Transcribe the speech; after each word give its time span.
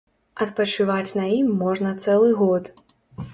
Адпачываць 0.45 1.11
на 1.19 1.25
ім 1.41 1.51
можна 1.61 1.93
цэлы 2.07 2.33
год. 2.41 2.73